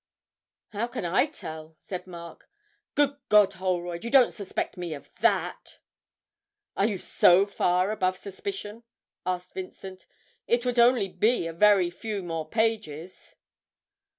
'How 0.69 0.87
can 0.87 1.05
I 1.05 1.27
tell?' 1.27 1.75
said 1.77 2.07
Mark. 2.07 2.49
'Good 2.95 3.17
God! 3.29 3.53
Holroyd, 3.53 4.03
you 4.03 4.09
don't 4.09 4.31
suspect 4.33 4.75
me 4.75 4.95
of 4.95 5.13
that!' 5.19 5.77
'Are 6.75 6.87
you 6.87 6.97
so 6.97 7.45
far 7.45 7.91
above 7.91 8.17
suspicion?' 8.17 8.81
asked 9.27 9.53
Vincent; 9.53 10.07
'it 10.47 10.65
would 10.65 10.79
only 10.79 11.07
be 11.07 11.45
a 11.45 11.53
very 11.53 11.91
few 11.91 12.23
more 12.23 12.49
pages!' 12.49 13.35